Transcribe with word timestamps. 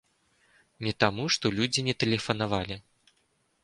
Не 0.87 0.93
таму, 1.03 1.23
што 1.37 1.45
людзі 1.59 1.87
не 1.91 1.97
тэлефанавалі. 2.05 2.85